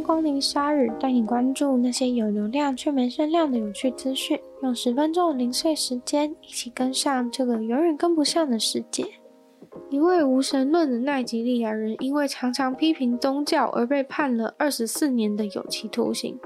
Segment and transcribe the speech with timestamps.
[0.00, 4.38] 光临鲨语，带你关注那些有流量却没声量的有趣资讯。
[4.62, 9.04] 用十分钟零碎时间，一起跟上这个永远跟不上的世界。
[9.88, 16.38] 一位无神论的奈及利亚人，因为常常批评宗教而被判了二十四年的有期徒刑。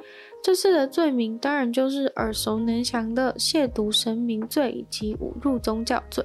[0.43, 6.25] 这次的罪名当然就是耳熟能详的亵渎神明罪以及侮辱宗教罪。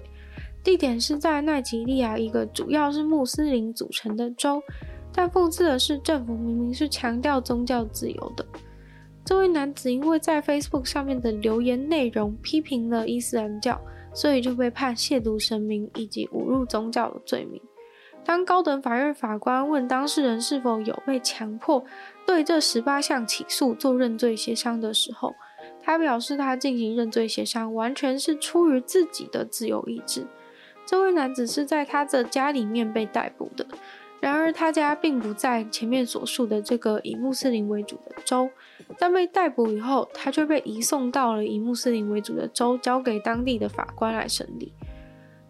[0.61, 4.61] 地点是在奈及利亚一个主要是穆斯林组成的州。
[5.19, 8.45] 但讽刺的是，政府明明是强调宗教自由的。
[9.25, 13.77] 这位男子因为在 Facebook 上面的留言内容批评了伊斯兰教，
[14.13, 17.61] 所以就被判亵渎神明以及侮辱宗教的罪名。
[18.23, 21.83] 当高等法院法官问当事人是否有被强迫
[22.25, 25.35] 对这十八项起诉做认罪协商的时候，
[25.83, 30.25] 他表示他进行认罪协商完全是出于自己的自由意志。
[30.85, 33.67] 这位男子是在他的家里面被逮捕的。
[34.21, 38.49] 然而，他家并不在前面所述的这个以穆斯林为主的州。
[38.97, 44.73] 但被逮捕以后，他却被移送到了以穆斯林为主的州，交给当地的法官来审理。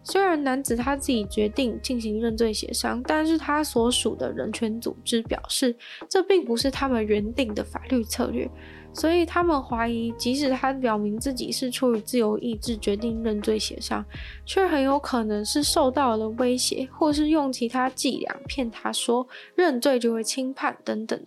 [0.02, 5.76] 虽然男子他自己决定进行认罪协商，但是他所属的人权组织表示，
[6.08, 8.48] 这并不是他们原定的法律策略。
[8.92, 14.04] 所以他们怀疑，即使他表明自己是出于自由意志决定认罪协商，
[14.44, 21.18] 却很有可能是受到了威胁，或是用其他伎俩骗他说认罪就会轻判等等。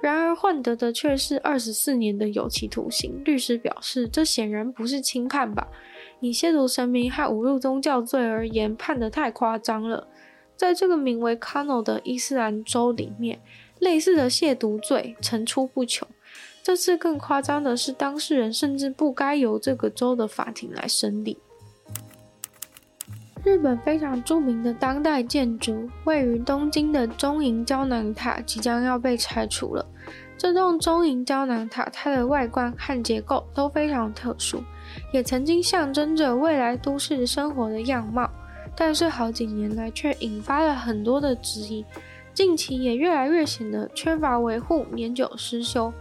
[0.00, 3.22] 然而换得的却是二十四年的有期徒刑。
[3.24, 5.66] 律师表示，这显然不是轻判吧？
[6.20, 10.06] 以亵渎神明和侮辱宗教罪而言，判得太夸张了。
[10.56, 13.40] 在这个名为 Kano 的伊斯兰州里面，
[13.80, 16.06] 类似的亵渎罪层出不穷。
[16.64, 21.36] 这次更夸张的是，当事人甚至不该由这个州的法庭来审理。
[23.44, 29.84] 日本非常著名的当代建筑，位于东京的中银胶囊塔即将要被拆除了。
[30.38, 34.64] 这栋中银胶囊塔，它的外观和结构都非常特殊，
[35.12, 38.30] 也曾经象征着未来都市生活的样貌。
[38.74, 41.84] 但是好几年来，却引发了很多的质疑，
[42.32, 45.92] 近期也越来越显得缺乏维护，年久失修。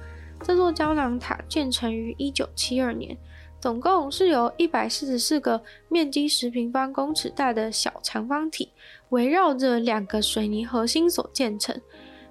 [0.43, 3.17] 这座胶囊塔建成于一九七二年，
[3.61, 8.73] 总共是由一百四十四个面积十平方公尺大的小长方体，
[9.09, 11.79] 围绕着两个水泥核心所建成。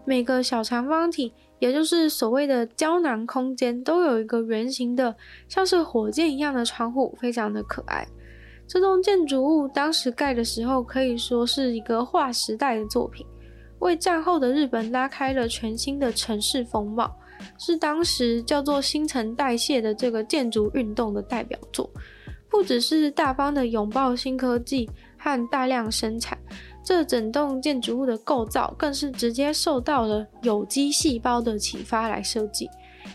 [0.05, 5.17] 每个小长方体，也就是所谓的胶囊空间，都有一个圆形的，
[5.49, 8.07] 像是火箭一样的窗户，非常的可爱。
[8.67, 13.27] 这栋建筑物当时盖的时候，可以说是一个划时代的作品，
[13.79, 17.17] 为战后的日本拉开了全新的城市风貌。
[17.59, 21.91] 是当时叫做新陈代谢的这个建筑运动的代表作，
[22.49, 26.39] 不只是大方的拥抱新科技和大量生产，
[26.85, 32.69] 这整栋建筑物的构造更是直接受到了有机细胞的启发来设计。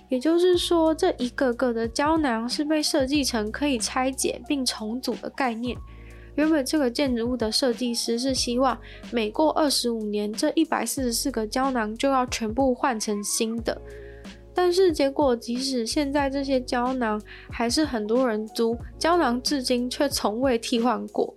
[0.09, 5.77] 也就是说，这一个个的胶囊是被设计成可以拆解并重组的概念。
[6.35, 8.77] 原本这个建筑物的设计师是希望
[9.11, 13.81] 每过二十五年，这一百四十四个胶囊就要全部换成新的。
[14.57, 21.31] 但是结果，即使现在这些胶囊还是很多人租，胶囊至今却从未替换过。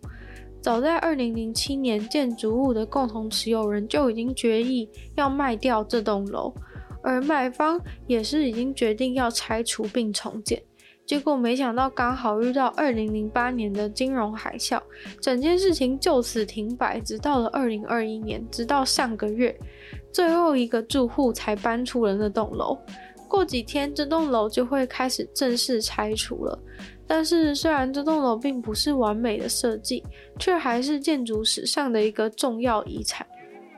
[0.63, 6.55] 早在二零零七年，建筑物的共同持有人就已经决议要卖掉这栋楼，
[7.03, 10.63] 而买方也是已经决定要拆除并重建。
[11.05, 14.81] 结果没想到刚好遇到二零零八年的金融海啸，
[15.21, 19.55] 整件事情就此停摆，直到了二零二一年，直到上个月，
[20.13, 22.79] 最后一个住户才搬出了那栋楼。
[23.29, 26.59] 过几天，这栋楼就会开始正式拆除了。
[27.07, 30.03] 但是，虽然这栋楼并不是完美的设计，
[30.39, 33.27] 却还是建筑史上的一个重要遗产。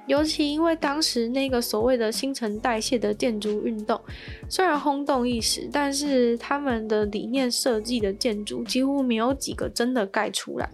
[0.07, 4.01] 尤其因为当时那个所谓的新陈代谢的建筑运动，
[4.49, 10.69] 虽然轰动一时，但是他们的理念设计的建筑几乎没有几个真的盖出来。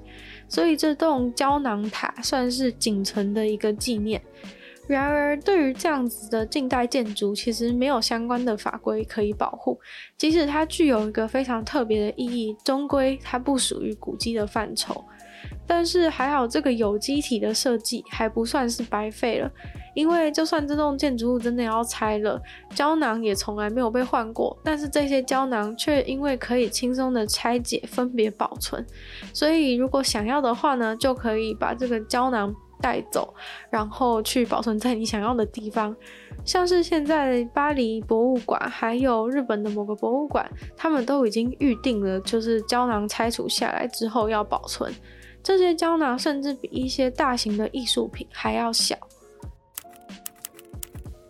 [0.48, 4.22] 所以，这栋胶囊塔算是仅存的一个纪念。
[4.88, 9.78] 然而，对于这样子的近代建筑，其实没有相关的法规可以保护。
[10.16, 15.04] 即使它具有一个非常特别的意义，终归它不属于古迹的范畴。
[15.66, 19.50] 但是还好，这个有机体的设计还不算是白费了，
[19.94, 22.40] 因为就算这栋建筑物真的要拆了，
[22.74, 24.58] 胶囊也从来没有被换过。
[24.64, 28.84] 但是这些胶囊却因为可以轻松的拆解、分别保存，
[29.32, 32.54] 所以如果想要的话呢，就可以把这个胶囊。
[32.80, 33.34] 带走，
[33.70, 35.94] 然后去保存在你想要的地方，
[36.44, 44.92] 像是现在巴黎博物馆，还有日本的某个博物馆，他们都已经预定了，就是胶囊拆除下来之后要保存。
[45.42, 48.96] 这些胶囊甚至比一些大型的艺术品还要小。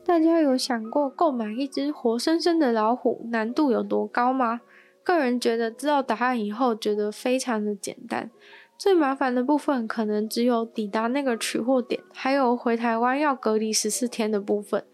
[0.04, 4.62] 大家有想过购买一只活生生的老虎难度有多高吗？
[5.04, 8.30] 个人觉得知道答案以后，觉得非常的简单。
[8.78, 14.84] 最麻烦的部分可能只有抵达那个取货点，还有回台湾要隔离十四天的部分。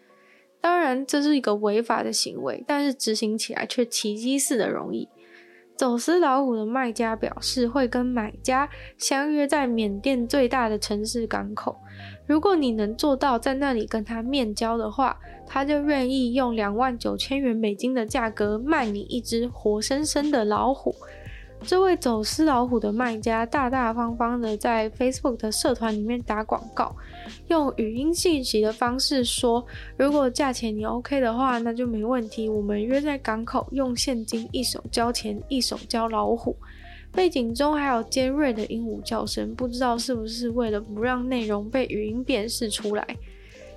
[0.58, 5.06] 当然，这是一个违法的行为，但是执行起来却奇迹似的容易。
[5.76, 11.76] 走私老虎的卖家表示，会跟买家相约在缅甸最大的城市港口。
[12.26, 20.94] 如果你能做到在那里跟他面交的话，他就愿意用两万九千元美金的价格卖你一只活生生的老虎。
[21.66, 26.94] 这位走私老虎的卖家大大方方的在 Facebook 的社团里面打广告，
[27.48, 29.64] 用语音信息的方式说
[29.96, 32.48] ：“如果价钱你 OK 的话，那就没问题。
[32.48, 36.54] 我们约在港口，用现金一手交钱，一手交老虎。”
[37.10, 43.06] 背景中还有尖锐的鹦鹉叫声，不知道是不是为了不让内容被语音辨识出来。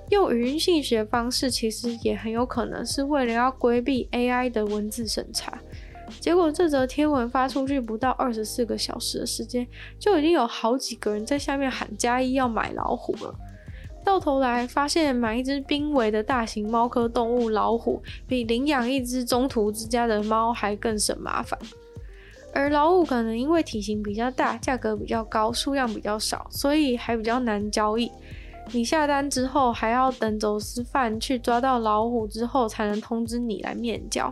[0.09, 5.59] 用语音信息的方式，其实也很有可能是为了要规避 AI 的文字审查。
[6.27, 9.65] 结果这则贴文发出去不到二十四个小时的时间，
[9.97, 13.33] 就已经有好几个人在下面喊加一要买老虎了。
[14.03, 21.57] 到头来发现买一只濒危的大型猫科动物老虎，比领养一只中途之家的猫还更省麻烦。
[22.53, 28.11] 而老虎可能因为体型比较大，价格比较高，数量比较少，所以还比较难交易。
[28.73, 34.29] 你下单之后，还要等走私犯去抓到老虎之后，才能通知你来面交。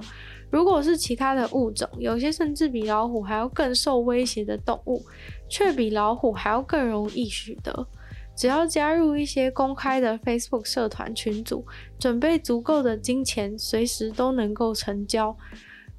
[0.49, 5.03] 如果是其他的物种，有些甚至比老虎还要更受威胁的动物，
[5.49, 7.87] 却比老虎还要更容易取得。
[8.35, 11.65] 只要加入一些公开的 Facebook 社团群组，
[11.97, 15.37] 准备足够的金钱，随时都能够成交。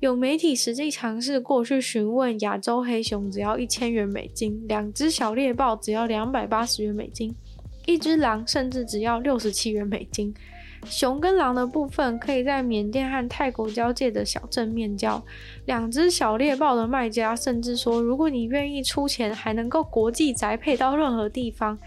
[0.00, 7.34] 有媒体实际尝试过去询问，亚洲黑熊只要一千元美金，两只小猎豹只要两百八十元美金，
[7.86, 10.34] 一只狼甚至只要六十七元美金。
[10.84, 15.22] 熊跟狼的部分可以在缅甸和泰国交界的小镇面交。
[15.64, 21.78] 两只小猎豹的卖家甚至说，如果你愿意出钱，还能够国际宅配到任何地方。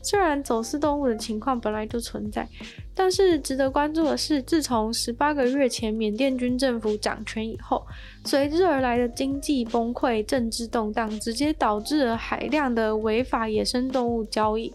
[0.00, 2.46] 虽然走私动物的情况本来就存在，
[2.94, 7.84] 但是值得关注的是，自从十八个月前缅甸军政府掌权以后，
[8.24, 14.72] 随之而来的经济崩溃、政治动荡，直接导致了海量的违法野生动物交易。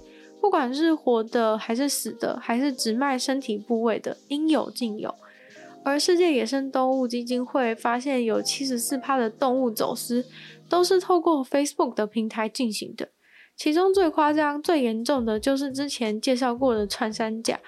[0.47, 5.13] 不管是活的还是死的，还是只卖身体部位的，应有尽有。
[5.83, 10.25] 而世界野生动物基金会发现，有七十四趴的动物走私
[10.69, 13.09] 都是透过 Facebook 的平台进行的。
[13.57, 17.59] 其中最夸张、最严重的就是之前介绍过的穿山甲，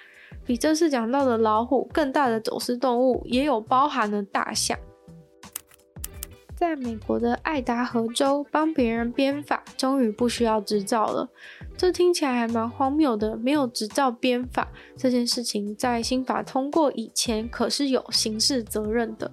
[0.46, 4.80] 比这次讲到的老虎更大的走私动物，也有包含了大象。
[6.59, 11.29] 在美国的爱达荷州，帮别人编发，终于不需要执照了。
[11.77, 13.38] 这听起来还蛮荒谬的。
[13.38, 14.67] 没有执照编发
[14.97, 19.31] 这件事情，在新法通过以前，可是有刑事责任的。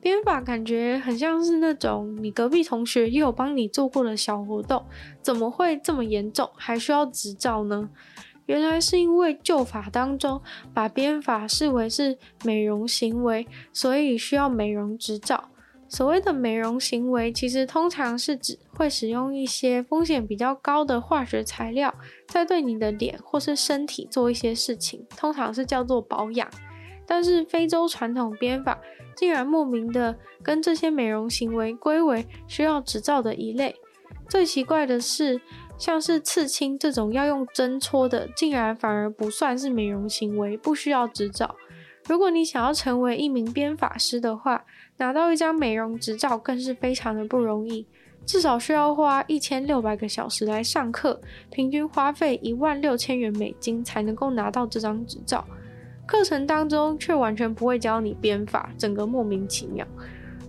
[0.00, 4.84] 编发感觉很像是那种你隔壁同学也有帮你做过的小活动，
[5.22, 7.88] 怎么会这么严重，还需要执照呢？
[8.46, 10.42] 原来是因为旧法当中
[10.74, 15.50] 把编发视为是美容行为，所以需要美容执照。
[15.94, 21.94] 所谓的美容行为，其实通常是指会使用一些风险比较高的化学材料，
[22.26, 26.50] 在对你的脸或是身体做一些事情，通常是叫做保养。
[27.06, 28.80] 但是非洲传统编法
[29.14, 33.76] 竟然莫名的跟这些美容行为归为需要执照的一类。
[34.28, 35.40] 最奇怪的是，
[35.78, 41.54] 像是刺青这种要用针戳的，竟然反而不算是美容行为，不需要执照。
[42.08, 44.64] 如果你想要成为一名编发师的话，
[44.96, 47.86] 拿到一张美容执照更是非常的不容易，
[48.24, 51.20] 至少需要花一千六百个小时来上课，
[51.50, 55.44] 平均花费一万六千元美金才能够拿到这张执照。
[56.06, 59.86] 课程当中却完全不会教你编法，整个莫名其妙。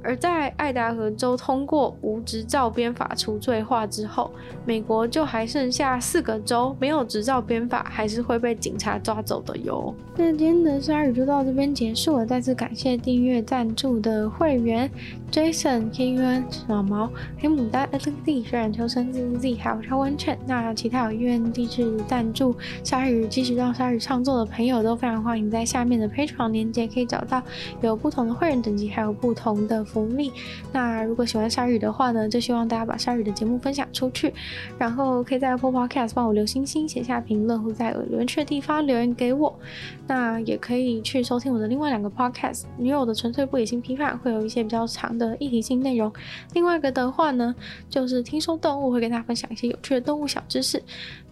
[0.05, 4.29] 而在爱达荷州通过无执照编法除罪化之后，
[4.63, 9.91] 美国就还剩下四个州没有执照编法，还是会被警察抓走的哟。
[10.15, 14.89] 那今天的鲨鱼就到这边结束了，再次感谢订阅赞助的会员
[15.31, 17.09] Jason、KUN、老毛、
[17.39, 20.37] 黑牡丹、XD、血染秋生、ZZ，还有超温泉。
[20.45, 27.41] 那其他有意愿继续赞助鲨鱼，继续让鲨鱼创作的朋友都非常欢迎在下面的 Patreon 链接可以找到
[27.81, 29.83] 有不同的会员等级，还有不同的。
[29.95, 30.31] 福利。
[30.73, 34.33] 那如果喜欢鲨鱼的话呢，就希望大家把鲨鱼的节目分享出去，
[34.77, 39.57] 然后可以在 Apple Podcast 帮我留星星、写下评论，或在留言区的地方留言给我。
[40.05, 45.33] 那也可以去收听我的另外两个 Podcast，女友的纯粹不理性批判会有一些比较长的。
[45.45, 46.11] 议题性内容。
[46.53, 47.53] 另外一个的话呢，
[47.87, 50.81] 就是听说动物会跟大家分享一些有趣的动物小知识。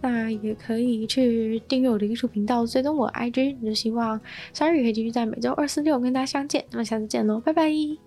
[0.00, 3.60] 那也可以去订阅我的 YouTube 频道，追踪我的 IG。
[3.64, 4.20] 就希望
[4.52, 6.64] 鲨鱼可以继续在每周二、四、六跟大家相见。
[6.70, 8.03] 那么下次见喽，拜拜。